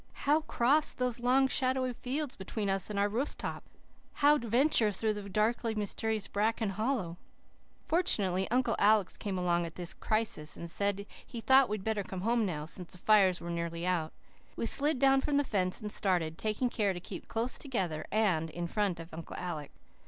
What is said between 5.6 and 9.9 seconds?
mysterious bracken hollow? Fortunately, Uncle Alec came along at